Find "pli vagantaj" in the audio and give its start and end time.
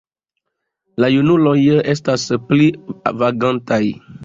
2.49-3.83